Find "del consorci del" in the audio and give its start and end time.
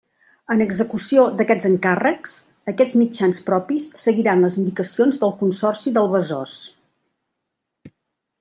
5.25-6.11